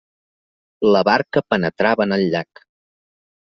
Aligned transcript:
La 0.95 1.03
barca 1.11 1.45
penetrava 1.55 2.09
en 2.11 2.19
el 2.21 2.27
llac. 2.33 2.67